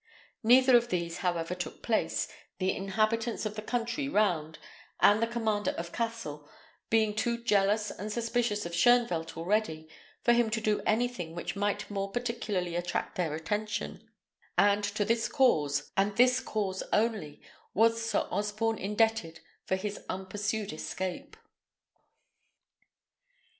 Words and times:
Neither 0.41 0.75
of 0.75 0.87
these, 0.89 1.17
however, 1.17 1.53
took 1.53 1.83
place, 1.83 2.27
the 2.57 2.75
inhabitants 2.75 3.45
of 3.45 3.53
the 3.53 3.61
country 3.61 4.09
round, 4.09 4.57
and 4.99 5.21
the 5.21 5.27
commander 5.27 5.75
of 5.77 5.91
Cassel, 5.91 6.49
being 6.89 7.13
too 7.13 7.37
jealous 7.43 7.91
and 7.91 8.11
suspicious 8.11 8.65
of 8.65 8.71
Shoenvelt 8.71 9.37
already 9.37 9.87
for 10.23 10.33
him 10.33 10.49
to 10.49 10.59
do 10.59 10.81
anything 10.87 11.35
which 11.35 11.55
might 11.55 11.87
more 11.91 12.09
particularly 12.09 12.75
attract 12.75 13.13
their 13.15 13.35
attention; 13.35 14.09
and 14.57 14.83
to 14.83 15.05
this 15.05 15.27
cause, 15.29 15.91
and 15.95 16.17
this 16.17 16.39
cause 16.39 16.81
only, 16.91 17.39
was 17.75 18.03
Sir 18.03 18.27
Osborne 18.31 18.79
indebted 18.79 19.41
for 19.65 19.75
his 19.75 19.99
unpursued 20.09 20.73
escape. 20.73 21.37